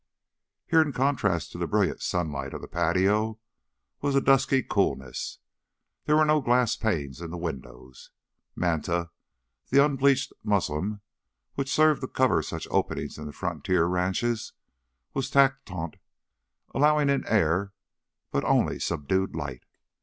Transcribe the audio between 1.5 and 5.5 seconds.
to the brilliant sunlight of the patio was a dusky coolness.